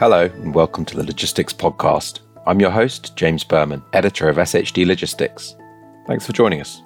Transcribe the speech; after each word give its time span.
Hello, 0.00 0.22
and 0.22 0.54
welcome 0.54 0.86
to 0.86 0.96
the 0.96 1.04
Logistics 1.04 1.52
Podcast. 1.52 2.20
I'm 2.46 2.58
your 2.58 2.70
host, 2.70 3.14
James 3.16 3.44
Burman, 3.44 3.84
editor 3.92 4.30
of 4.30 4.38
SHD 4.38 4.86
Logistics. 4.86 5.54
Thanks 6.06 6.24
for 6.24 6.32
joining 6.32 6.62
us. 6.62 6.82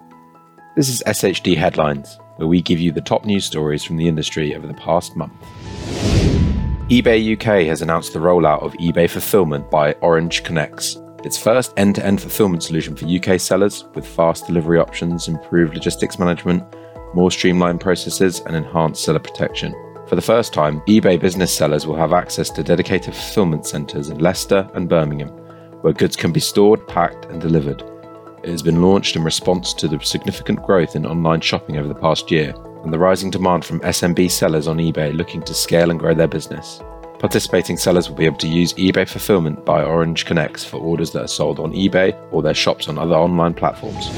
This 0.74 0.88
is 0.88 1.00
SHD 1.06 1.56
Headlines, 1.56 2.18
where 2.38 2.48
we 2.48 2.60
give 2.60 2.80
you 2.80 2.90
the 2.90 3.00
top 3.00 3.24
news 3.24 3.44
stories 3.44 3.84
from 3.84 3.98
the 3.98 4.08
industry 4.08 4.56
over 4.56 4.66
the 4.66 4.74
past 4.74 5.14
month. 5.14 5.32
eBay 6.88 7.34
UK 7.34 7.68
has 7.68 7.82
announced 7.82 8.14
the 8.14 8.18
rollout 8.18 8.64
of 8.64 8.72
eBay 8.78 9.08
Fulfillment 9.08 9.70
by 9.70 9.92
Orange 10.00 10.42
Connex, 10.42 10.96
its 11.24 11.38
first 11.38 11.72
end 11.76 11.94
to 11.94 12.04
end 12.04 12.20
fulfillment 12.20 12.64
solution 12.64 12.96
for 12.96 13.06
UK 13.06 13.38
sellers 13.38 13.84
with 13.94 14.04
fast 14.04 14.48
delivery 14.48 14.80
options, 14.80 15.28
improved 15.28 15.74
logistics 15.74 16.18
management, 16.18 16.64
more 17.14 17.30
streamlined 17.30 17.80
processes, 17.80 18.40
and 18.40 18.56
enhanced 18.56 19.04
seller 19.04 19.20
protection. 19.20 19.72
For 20.08 20.16
the 20.16 20.22
first 20.22 20.52
time, 20.52 20.82
eBay 20.82 21.18
business 21.18 21.52
sellers 21.52 21.86
will 21.86 21.96
have 21.96 22.12
access 22.12 22.50
to 22.50 22.62
dedicated 22.62 23.14
fulfillment 23.14 23.66
centres 23.66 24.10
in 24.10 24.18
Leicester 24.18 24.68
and 24.74 24.86
Birmingham, 24.86 25.30
where 25.80 25.94
goods 25.94 26.14
can 26.14 26.30
be 26.30 26.40
stored, 26.40 26.86
packed, 26.86 27.24
and 27.26 27.40
delivered. 27.40 27.82
It 28.42 28.50
has 28.50 28.62
been 28.62 28.82
launched 28.82 29.16
in 29.16 29.24
response 29.24 29.72
to 29.72 29.88
the 29.88 29.98
significant 30.00 30.62
growth 30.62 30.94
in 30.94 31.06
online 31.06 31.40
shopping 31.40 31.78
over 31.78 31.88
the 31.88 31.94
past 31.94 32.30
year 32.30 32.54
and 32.82 32.92
the 32.92 32.98
rising 32.98 33.30
demand 33.30 33.64
from 33.64 33.80
SMB 33.80 34.30
sellers 34.30 34.68
on 34.68 34.76
eBay 34.76 35.16
looking 35.16 35.40
to 35.42 35.54
scale 35.54 35.90
and 35.90 35.98
grow 35.98 36.12
their 36.12 36.28
business. 36.28 36.82
Participating 37.18 37.78
sellers 37.78 38.10
will 38.10 38.16
be 38.16 38.26
able 38.26 38.36
to 38.36 38.48
use 38.48 38.74
eBay 38.74 39.08
Fulfillment 39.08 39.64
by 39.64 39.82
Orange 39.82 40.26
Connex 40.26 40.66
for 40.66 40.76
orders 40.76 41.12
that 41.12 41.22
are 41.24 41.28
sold 41.28 41.58
on 41.58 41.72
eBay 41.72 42.14
or 42.30 42.42
their 42.42 42.52
shops 42.52 42.88
on 42.88 42.98
other 42.98 43.14
online 43.14 43.54
platforms. 43.54 44.08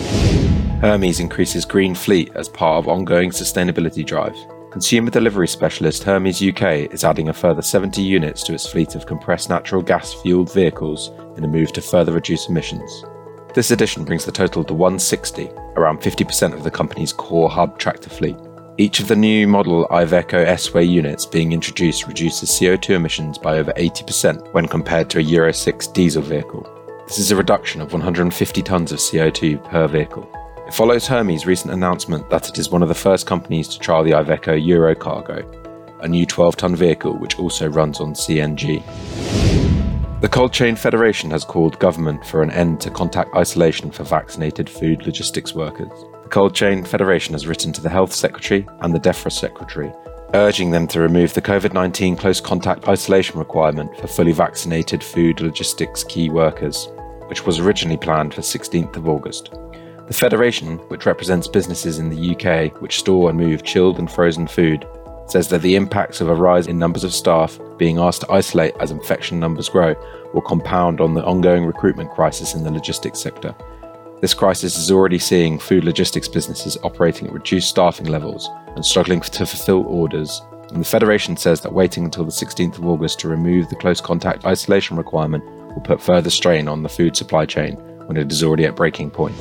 Hermes 0.80 1.20
increases 1.20 1.64
green 1.64 1.94
fleet 1.94 2.32
as 2.34 2.48
part 2.48 2.78
of 2.78 2.88
ongoing 2.88 3.30
sustainability 3.30 4.04
drive. 4.04 4.36
Consumer 4.76 5.08
delivery 5.08 5.48
specialist 5.48 6.02
Hermes 6.02 6.42
UK 6.42 6.92
is 6.92 7.02
adding 7.02 7.30
a 7.30 7.32
further 7.32 7.62
70 7.62 8.02
units 8.02 8.42
to 8.42 8.52
its 8.52 8.66
fleet 8.66 8.94
of 8.94 9.06
compressed 9.06 9.48
natural 9.48 9.80
gas 9.80 10.12
fueled 10.12 10.52
vehicles 10.52 11.12
in 11.38 11.44
a 11.44 11.48
move 11.48 11.72
to 11.72 11.80
further 11.80 12.12
reduce 12.12 12.50
emissions. 12.50 13.02
This 13.54 13.70
addition 13.70 14.04
brings 14.04 14.26
the 14.26 14.32
total 14.32 14.62
to 14.64 14.74
160, 14.74 15.48
around 15.76 16.02
50% 16.02 16.52
of 16.52 16.62
the 16.62 16.70
company's 16.70 17.14
core 17.14 17.48
hub 17.48 17.78
tractor 17.78 18.10
fleet. 18.10 18.36
Each 18.76 19.00
of 19.00 19.08
the 19.08 19.16
new 19.16 19.48
model 19.48 19.88
Iveco 19.88 20.44
S-Way 20.44 20.84
units 20.84 21.24
being 21.24 21.52
introduced 21.52 22.06
reduces 22.06 22.50
CO2 22.50 22.96
emissions 22.96 23.38
by 23.38 23.56
over 23.56 23.72
80% 23.72 24.52
when 24.52 24.68
compared 24.68 25.08
to 25.08 25.20
a 25.20 25.22
Euro 25.22 25.52
6 25.52 25.86
diesel 25.86 26.22
vehicle. 26.22 26.68
This 27.06 27.18
is 27.18 27.30
a 27.30 27.36
reduction 27.36 27.80
of 27.80 27.94
150 27.94 28.62
tonnes 28.62 28.92
of 28.92 28.98
CO2 28.98 29.70
per 29.70 29.88
vehicle. 29.88 30.30
It 30.66 30.74
follows 30.74 31.06
Hermes' 31.06 31.46
recent 31.46 31.72
announcement 31.72 32.28
that 32.28 32.48
it 32.48 32.58
is 32.58 32.70
one 32.70 32.82
of 32.82 32.88
the 32.88 32.94
first 32.94 33.24
companies 33.24 33.68
to 33.68 33.78
trial 33.78 34.02
the 34.02 34.10
Iveco 34.10 34.60
Eurocargo, 34.60 35.44
a 36.00 36.08
new 36.08 36.26
12 36.26 36.56
tonne 36.56 36.74
vehicle 36.74 37.16
which 37.16 37.38
also 37.38 37.68
runs 37.68 38.00
on 38.00 38.14
CNG. 38.14 38.82
The 40.20 40.28
Cold 40.28 40.52
Chain 40.52 40.74
Federation 40.74 41.30
has 41.30 41.44
called 41.44 41.78
government 41.78 42.26
for 42.26 42.42
an 42.42 42.50
end 42.50 42.80
to 42.80 42.90
contact 42.90 43.36
isolation 43.36 43.92
for 43.92 44.02
vaccinated 44.02 44.68
food 44.68 45.06
logistics 45.06 45.54
workers. 45.54 45.92
The 46.24 46.30
Cold 46.30 46.52
Chain 46.52 46.82
Federation 46.82 47.34
has 47.34 47.46
written 47.46 47.72
to 47.72 47.80
the 47.80 47.88
Health 47.88 48.12
Secretary 48.12 48.66
and 48.80 48.92
the 48.92 48.98
DEFRA 48.98 49.30
Secretary, 49.30 49.92
urging 50.34 50.72
them 50.72 50.88
to 50.88 51.00
remove 51.00 51.32
the 51.32 51.42
COVID 51.42 51.74
19 51.74 52.16
close 52.16 52.40
contact 52.40 52.88
isolation 52.88 53.38
requirement 53.38 53.96
for 53.98 54.08
fully 54.08 54.32
vaccinated 54.32 55.04
food 55.04 55.40
logistics 55.40 56.02
key 56.02 56.28
workers, 56.28 56.88
which 57.28 57.46
was 57.46 57.60
originally 57.60 57.96
planned 57.96 58.34
for 58.34 58.40
16th 58.40 58.96
of 58.96 59.06
August. 59.06 59.50
The 60.06 60.14
Federation, 60.14 60.78
which 60.88 61.04
represents 61.04 61.48
businesses 61.48 61.98
in 61.98 62.10
the 62.10 62.36
UK 62.36 62.80
which 62.80 63.00
store 63.00 63.28
and 63.28 63.36
move 63.36 63.64
chilled 63.64 63.98
and 63.98 64.08
frozen 64.08 64.46
food, 64.46 64.86
says 65.26 65.48
that 65.48 65.62
the 65.62 65.74
impacts 65.74 66.20
of 66.20 66.28
a 66.28 66.34
rise 66.34 66.68
in 66.68 66.78
numbers 66.78 67.02
of 67.02 67.12
staff 67.12 67.58
being 67.76 67.98
asked 67.98 68.20
to 68.20 68.30
isolate 68.30 68.76
as 68.78 68.92
infection 68.92 69.40
numbers 69.40 69.68
grow 69.68 69.96
will 70.32 70.42
compound 70.42 71.00
on 71.00 71.14
the 71.14 71.24
ongoing 71.24 71.64
recruitment 71.64 72.12
crisis 72.12 72.54
in 72.54 72.62
the 72.62 72.70
logistics 72.70 73.18
sector. 73.18 73.52
This 74.20 74.32
crisis 74.32 74.78
is 74.78 74.92
already 74.92 75.18
seeing 75.18 75.58
food 75.58 75.82
logistics 75.82 76.28
businesses 76.28 76.78
operating 76.84 77.26
at 77.26 77.34
reduced 77.34 77.68
staffing 77.68 78.06
levels 78.06 78.48
and 78.76 78.86
struggling 78.86 79.20
to 79.20 79.44
fulfill 79.44 79.84
orders. 79.88 80.40
And 80.70 80.80
the 80.80 80.88
Federation 80.88 81.36
says 81.36 81.62
that 81.62 81.72
waiting 81.72 82.04
until 82.04 82.24
the 82.24 82.30
16th 82.30 82.78
of 82.78 82.86
August 82.86 83.18
to 83.20 83.28
remove 83.28 83.68
the 83.68 83.76
close 83.76 84.00
contact 84.00 84.46
isolation 84.46 84.96
requirement 84.96 85.44
will 85.44 85.82
put 85.82 86.00
further 86.00 86.30
strain 86.30 86.68
on 86.68 86.84
the 86.84 86.88
food 86.88 87.16
supply 87.16 87.44
chain 87.44 87.74
when 88.06 88.16
it 88.16 88.30
is 88.30 88.44
already 88.44 88.66
at 88.66 88.76
breaking 88.76 89.10
point. 89.10 89.34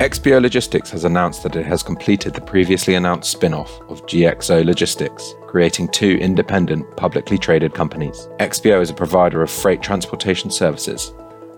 XPO 0.00 0.40
Logistics 0.40 0.88
has 0.92 1.04
announced 1.04 1.42
that 1.42 1.56
it 1.56 1.66
has 1.66 1.82
completed 1.82 2.32
the 2.32 2.40
previously 2.40 2.94
announced 2.94 3.30
spin 3.30 3.52
off 3.52 3.82
of 3.82 4.06
GXO 4.06 4.64
Logistics, 4.64 5.34
creating 5.46 5.88
two 5.88 6.16
independent, 6.22 6.86
publicly 6.96 7.36
traded 7.36 7.74
companies. 7.74 8.26
XPO 8.38 8.80
is 8.80 8.88
a 8.88 8.94
provider 8.94 9.42
of 9.42 9.50
freight 9.50 9.82
transportation 9.82 10.50
services, 10.50 11.12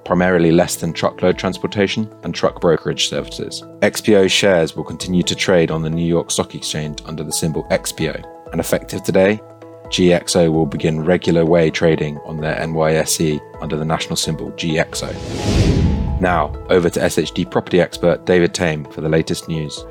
primarily 0.05 0.51
less 0.51 0.75
than 0.75 0.93
truckload 0.93 1.39
transportation 1.39 2.13
and 2.25 2.35
truck 2.35 2.61
brokerage 2.61 3.09
services. 3.09 3.63
XPO 3.79 4.29
shares 4.29 4.75
will 4.75 4.83
continue 4.83 5.23
to 5.23 5.37
trade 5.37 5.71
on 5.71 5.83
the 5.83 5.91
New 5.91 6.05
York 6.05 6.33
Stock 6.33 6.57
Exchange 6.57 7.01
under 7.07 7.23
the 7.23 7.31
symbol 7.31 7.63
XPO, 7.71 8.51
and 8.51 8.61
effective 8.61 9.05
today, 9.05 9.41
GXO 9.85 10.53
will 10.53 10.67
begin 10.67 11.05
regular 11.05 11.47
way 11.47 11.71
trading 11.71 12.19
on 12.25 12.39
their 12.39 12.57
NYSE 12.57 13.41
under 13.61 13.77
the 13.77 13.85
national 13.85 14.17
symbol 14.17 14.51
GXO. 14.53 15.72
Now, 16.23 16.55
over 16.71 16.89
to 16.89 17.01
SHD 17.01 17.51
property 17.51 17.81
expert 17.81 18.25
David 18.27 18.55
Thame 18.55 18.85
for 18.85 19.01
the 19.01 19.09
latest 19.09 19.49
news. 19.49 19.85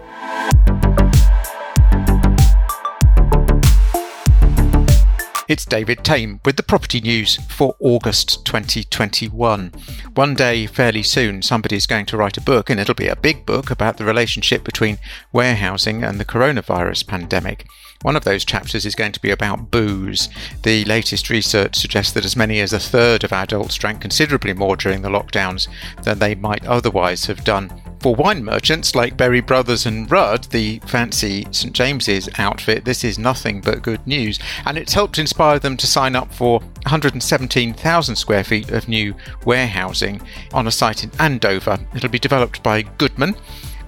It's 5.52 5.66
David 5.66 6.06
Thame 6.06 6.40
with 6.46 6.56
the 6.56 6.64
property 6.64 7.02
news 7.02 7.36
for 7.50 7.76
August 7.82 8.46
2021. 8.46 9.74
One 10.14 10.34
day, 10.34 10.66
fairly 10.66 11.04
soon, 11.04 11.42
somebody's 11.42 11.86
going 11.86 12.06
to 12.06 12.16
write 12.16 12.38
a 12.38 12.42
book, 12.42 12.70
and 12.70 12.80
it'll 12.80 12.96
be 12.96 13.10
a 13.10 13.18
big 13.18 13.46
book 13.46 13.70
about 13.70 13.98
the 13.98 14.06
relationship 14.06 14.64
between 14.64 14.98
warehousing 15.34 16.06
and 16.06 16.22
the 16.22 16.24
coronavirus 16.24 17.06
pandemic. 17.06 17.66
One 18.02 18.16
of 18.16 18.24
those 18.24 18.46
chapters 18.46 18.86
is 18.86 18.96
going 18.96 19.12
to 19.12 19.22
be 19.22 19.30
about 19.30 19.72
booze. 19.72 20.30
The 20.64 20.86
latest 20.86 21.30
research 21.30 21.76
suggests 21.76 22.14
that 22.14 22.24
as 22.24 22.38
many 22.38 22.62
as 22.62 22.72
a 22.72 22.80
third 22.80 23.26
of 23.26 23.34
adults 23.34 23.76
drank 23.76 24.00
considerably 24.00 24.54
more 24.54 24.78
during 24.78 25.02
the 25.02 25.10
lockdowns 25.10 25.68
than 26.04 26.20
they 26.20 26.34
might 26.34 26.66
otherwise 26.66 27.26
have 27.26 27.44
done. 27.44 27.91
For 28.02 28.16
wine 28.16 28.44
merchants 28.44 28.96
like 28.96 29.16
Berry 29.16 29.42
Brothers 29.42 29.86
and 29.86 30.10
Rudd, 30.10 30.46
the 30.46 30.80
fancy 30.88 31.46
St 31.52 31.72
James's 31.72 32.28
outfit, 32.40 32.84
this 32.84 33.04
is 33.04 33.20
nothing 33.20 33.62
but 33.62 33.84
good 33.84 34.06
news, 34.08 34.40
and 34.66 34.76
it's 34.76 34.94
helped 34.94 35.20
inspire 35.20 35.60
them 35.60 35.78
to 35.78 35.86
sign 35.86 36.16
up 36.16 36.34
for 36.34 36.62
117,000 36.62 38.16
square 38.16 38.44
feet 38.44 38.72
of 38.72 38.88
new 38.88 39.14
warehousing 39.46 40.20
on 40.52 40.66
a 40.66 40.72
site 40.72 41.04
in 41.04 41.12
Andover. 41.20 41.78
It'll 41.94 42.10
be 42.10 42.18
developed 42.18 42.64
by 42.64 42.82
Goodman 42.82 43.36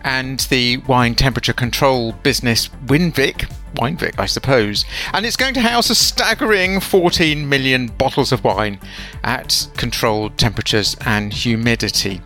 and 0.04 0.42
the 0.42 0.78
wine 0.78 1.16
temperature 1.16 1.54
control 1.54 2.12
business 2.12 2.68
Winvic 2.86 3.52
Winevic, 3.78 4.20
I 4.20 4.28
suppose. 4.28 4.86
And 5.14 5.26
it's 5.26 5.38
going 5.38 5.56
to 5.56 5.62
house 5.62 5.90
a 5.90 5.96
staggering 5.96 6.80
14 6.80 7.50
million 7.50 7.88
bottles 7.88 8.32
of 8.32 8.44
wine 8.44 8.80
at 9.24 9.68
controlled 9.76 10.38
temperatures 10.38 10.96
and 11.08 11.34
humidity. 11.34 12.22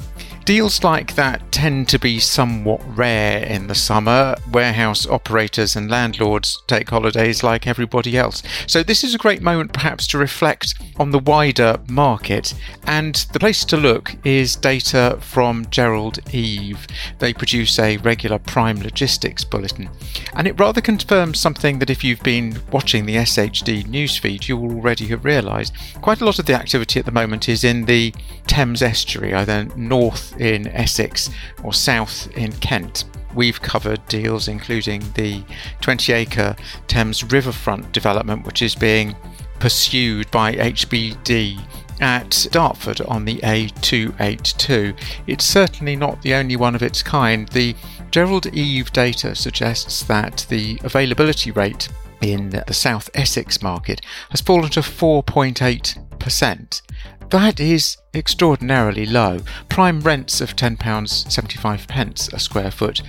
Deals 0.48 0.82
like 0.82 1.16
that 1.16 1.52
tend 1.52 1.90
to 1.90 2.00
be 2.00 2.20
somewhat 2.20 2.80
rare 2.96 3.44
in 3.44 3.68
the 3.68 3.76
summer. 3.76 4.34
Warehouse 4.50 5.06
operators 5.06 5.76
and 5.76 5.92
landlords 5.92 6.64
take 6.68 6.90
holidays 6.90 7.44
like 7.44 7.68
everybody 7.68 8.16
else. 8.18 8.42
So, 8.66 8.82
this 8.82 9.04
is 9.04 9.14
a 9.14 9.18
great 9.18 9.42
moment 9.42 9.74
perhaps 9.74 10.08
to 10.08 10.18
reflect 10.18 10.74
on 10.96 11.12
the 11.12 11.20
wider 11.20 11.82
market. 11.90 12.54
And 12.84 13.16
the 13.34 13.42
place 13.42 13.66
to 13.66 13.76
look 13.76 14.16
is 14.24 14.56
data 14.56 15.18
from 15.20 15.66
Gerald 15.70 16.20
Eve. 16.34 16.88
They 17.20 17.34
produce 17.34 17.78
a 17.78 17.98
regular 17.98 18.40
prime 18.40 18.80
logistics 18.82 19.44
bulletin. 19.44 19.90
And 20.34 20.48
it 20.48 20.58
rather 20.58 20.80
confirms 20.80 21.42
something 21.42 21.80
that 21.80 21.90
if 21.90 22.06
you've 22.06 22.24
been 22.24 22.62
watching 22.72 23.06
the 23.06 23.18
SHD 23.18 23.84
newsfeed, 23.84 24.48
you 24.48 24.56
will 24.56 24.72
already 24.72 25.08
have 25.08 25.26
realised. 25.26 25.74
Quite 26.02 26.22
a 26.22 26.26
lot 26.26 26.40
of 26.40 26.46
the 26.46 26.54
activity 26.56 27.02
at 27.02 27.06
the 27.06 27.12
moment 27.12 27.50
is 27.50 27.66
in 27.66 27.84
the 27.84 28.14
Thames 28.48 28.82
estuary, 28.82 29.34
either 29.34 29.66
north 29.76 30.37
in 30.40 30.68
Essex 30.68 31.30
or 31.64 31.74
south 31.74 32.30
in 32.38 32.52
Kent. 32.54 33.06
We've 33.36 33.62
covered 33.62 34.06
deals 34.08 34.48
including 34.48 35.04
the 35.14 35.44
20 35.82 36.14
acre 36.14 36.56
Thames 36.88 37.24
riverfront 37.24 37.92
development, 37.92 38.46
which 38.46 38.62
is 38.62 38.76
being 38.76 39.16
pursued 39.60 40.30
by 40.32 40.54
HBD 40.54 41.60
at 42.00 42.48
Dartford 42.52 43.02
on 43.02 43.26
the 43.26 43.38
A282. 43.38 44.98
It's 45.28 45.46
certainly 45.46 45.96
not 45.96 46.22
the 46.22 46.36
only 46.36 46.56
one 46.56 46.76
of 46.76 46.84
its 46.84 47.04
kind. 47.04 47.48
The 47.50 47.76
Gerald 48.12 48.48
Eve 48.48 48.92
data 48.94 49.36
suggests 49.36 50.04
that 50.04 50.46
the 50.50 50.80
availability 50.84 51.52
rate 51.52 51.90
in 52.22 52.64
the 52.66 52.74
South 52.74 53.10
Essex 53.14 53.62
market 53.62 54.02
has 54.30 54.42
fallen 54.42 54.70
to 54.72 54.80
4.8%. 54.80 56.82
That 57.30 57.60
is 57.60 57.98
extraordinarily 58.14 59.06
low. 59.06 59.40
Prime 59.68 60.00
rents 60.00 60.40
of 60.40 60.56
£10.75 60.56 61.88
pence 61.88 62.30
a 62.30 62.40
square 62.40 62.72
foot 62.72 63.02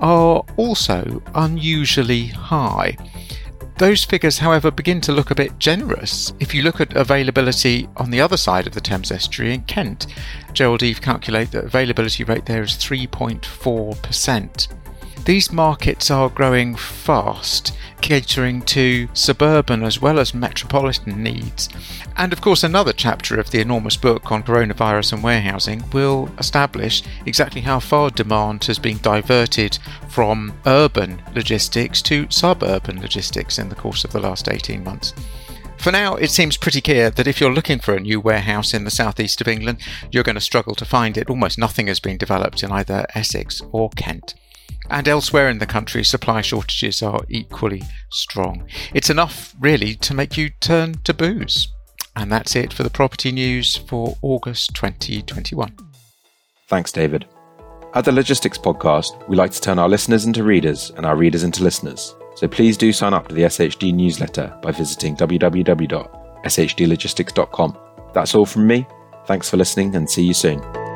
are 0.00 0.42
also 0.56 1.22
unusually 1.34 2.28
high. 2.28 2.96
Those 3.76 4.04
figures, 4.04 4.38
however, 4.38 4.70
begin 4.70 5.00
to 5.02 5.12
look 5.12 5.30
a 5.30 5.34
bit 5.34 5.58
generous. 5.58 6.32
If 6.40 6.54
you 6.54 6.62
look 6.62 6.80
at 6.80 6.96
availability 6.96 7.88
on 7.96 8.10
the 8.10 8.22
other 8.22 8.38
side 8.38 8.66
of 8.66 8.72
the 8.72 8.80
Thames 8.80 9.12
estuary 9.12 9.54
in 9.54 9.60
Kent, 9.62 10.06
Gerald 10.52 10.82
Eve 10.82 11.00
calculate 11.02 11.50
that 11.52 11.64
availability 11.64 12.24
rate 12.24 12.46
there 12.46 12.62
is 12.62 12.72
3.4%. 12.72 14.68
These 15.28 15.52
markets 15.52 16.10
are 16.10 16.30
growing 16.30 16.74
fast, 16.74 17.76
catering 18.00 18.62
to 18.62 19.10
suburban 19.12 19.82
as 19.82 20.00
well 20.00 20.18
as 20.18 20.32
metropolitan 20.32 21.22
needs. 21.22 21.68
And 22.16 22.32
of 22.32 22.40
course, 22.40 22.62
another 22.62 22.94
chapter 22.94 23.38
of 23.38 23.50
the 23.50 23.60
enormous 23.60 23.94
book 23.94 24.32
on 24.32 24.42
coronavirus 24.42 25.12
and 25.12 25.22
warehousing 25.22 25.84
will 25.92 26.30
establish 26.38 27.02
exactly 27.26 27.60
how 27.60 27.78
far 27.78 28.08
demand 28.08 28.64
has 28.64 28.78
been 28.78 28.96
diverted 29.02 29.78
from 30.08 30.54
urban 30.64 31.20
logistics 31.34 32.00
to 32.00 32.26
suburban 32.30 32.98
logistics 33.02 33.58
in 33.58 33.68
the 33.68 33.74
course 33.74 34.04
of 34.04 34.12
the 34.12 34.20
last 34.20 34.48
18 34.48 34.82
months. 34.82 35.12
For 35.76 35.92
now, 35.92 36.14
it 36.14 36.30
seems 36.30 36.56
pretty 36.56 36.80
clear 36.80 37.10
that 37.10 37.26
if 37.26 37.38
you're 37.38 37.52
looking 37.52 37.80
for 37.80 37.94
a 37.94 38.00
new 38.00 38.18
warehouse 38.18 38.72
in 38.72 38.84
the 38.84 38.90
southeast 38.90 39.42
of 39.42 39.48
England, 39.48 39.80
you're 40.10 40.24
going 40.24 40.36
to 40.36 40.40
struggle 40.40 40.74
to 40.76 40.86
find 40.86 41.18
it. 41.18 41.28
Almost 41.28 41.58
nothing 41.58 41.86
has 41.88 42.00
been 42.00 42.16
developed 42.16 42.62
in 42.62 42.72
either 42.72 43.04
Essex 43.14 43.60
or 43.72 43.90
Kent. 43.90 44.34
And 44.90 45.06
elsewhere 45.06 45.48
in 45.48 45.58
the 45.58 45.66
country, 45.66 46.02
supply 46.04 46.40
shortages 46.40 47.02
are 47.02 47.20
equally 47.28 47.82
strong. 48.10 48.66
It's 48.94 49.10
enough, 49.10 49.54
really, 49.60 49.94
to 49.96 50.14
make 50.14 50.36
you 50.36 50.50
turn 50.60 50.94
to 51.04 51.12
booze. 51.12 51.68
And 52.16 52.32
that's 52.32 52.56
it 52.56 52.72
for 52.72 52.82
the 52.82 52.90
property 52.90 53.30
news 53.30 53.76
for 53.76 54.16
August 54.22 54.74
2021. 54.74 55.76
Thanks, 56.68 56.90
David. 56.90 57.26
At 57.94 58.04
the 58.04 58.12
Logistics 58.12 58.58
Podcast, 58.58 59.26
we 59.28 59.36
like 59.36 59.52
to 59.52 59.60
turn 59.60 59.78
our 59.78 59.88
listeners 59.88 60.26
into 60.26 60.44
readers 60.44 60.90
and 60.96 61.06
our 61.06 61.16
readers 61.16 61.44
into 61.44 61.62
listeners. 61.62 62.14
So 62.34 62.46
please 62.46 62.76
do 62.76 62.92
sign 62.92 63.14
up 63.14 63.28
to 63.28 63.34
the 63.34 63.42
SHD 63.42 63.94
newsletter 63.94 64.54
by 64.62 64.72
visiting 64.72 65.16
www.shdlogistics.com. 65.16 67.78
That's 68.14 68.34
all 68.34 68.46
from 68.46 68.66
me. 68.66 68.86
Thanks 69.26 69.50
for 69.50 69.56
listening 69.56 69.96
and 69.96 70.08
see 70.08 70.22
you 70.22 70.34
soon. 70.34 70.87